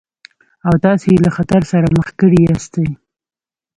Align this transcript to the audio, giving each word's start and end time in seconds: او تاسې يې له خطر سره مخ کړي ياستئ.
او 0.67 0.73
تاسې 0.85 1.07
يې 1.13 1.19
له 1.25 1.29
خطر 1.37 1.61
سره 1.71 1.87
مخ 1.97 2.07
کړي 2.19 2.39
ياستئ. 2.49 2.87